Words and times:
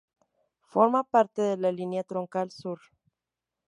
Forma 0.65 1.03
parte 1.03 1.43
de 1.43 1.57
la 1.67 1.71
línea 1.71 2.03
Troncal 2.13 2.49
Sur. 2.59 2.79